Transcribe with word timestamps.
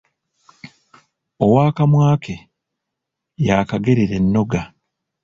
Ow’akamwa 1.43 2.09
ke, 2.23 2.35
y’akagerera 3.45 4.13
ennoga. 4.19 4.61